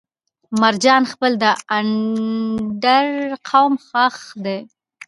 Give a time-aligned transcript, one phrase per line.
[0.61, 1.45] مرجان خيل د
[1.77, 3.07] اندړ
[3.49, 4.59] قوم خاښ دی